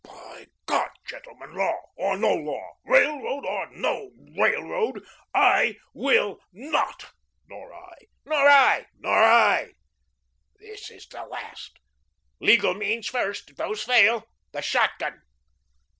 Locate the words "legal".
12.39-12.73